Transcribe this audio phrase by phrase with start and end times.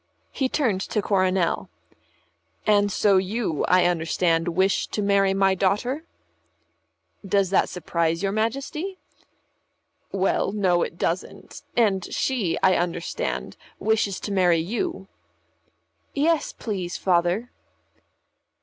[0.31, 1.69] He turned to Coronel.
[2.65, 6.05] "And so you, I understand, wish to marry my daughter?"
[7.23, 8.97] "Does that surprise your Majesty?"
[10.11, 11.61] "Well, no, it doesn't.
[11.77, 15.07] And she, I understand, wishes to marry you."
[16.15, 17.51] "Yes, please, Father."